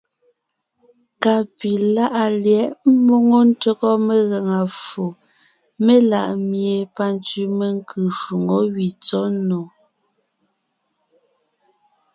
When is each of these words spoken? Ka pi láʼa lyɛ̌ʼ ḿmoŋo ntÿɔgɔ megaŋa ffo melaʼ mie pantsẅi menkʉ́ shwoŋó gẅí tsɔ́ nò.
Ka 1.21 1.33
pi 1.57 1.69
láʼa 1.95 2.23
lyɛ̌ʼ 2.43 2.73
ḿmoŋo 2.99 3.39
ntÿɔgɔ 3.49 3.89
megaŋa 4.07 4.59
ffo 4.77 5.05
melaʼ 5.85 6.27
mie 6.49 6.77
pantsẅi 6.95 7.43
menkʉ́ 7.57 8.05
shwoŋó 8.17 8.57
gẅí 8.73 8.89
tsɔ́ 9.03 9.25
nò. 9.47 9.61